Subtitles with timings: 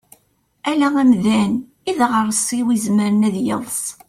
[0.71, 1.51] Ala amdan
[1.89, 3.81] i daɣersiw izemren ad yeḍs.